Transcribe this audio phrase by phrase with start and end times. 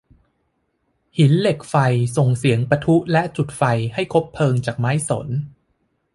[1.17, 1.75] หินเหล็กไฟ
[2.17, 3.63] ส่งเสียงปะทุและจุดไฟ
[3.93, 5.27] ให้คบเพลิงจากไม้สน